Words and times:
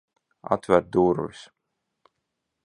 Atver 0.55 0.81
durvis! 0.95 1.41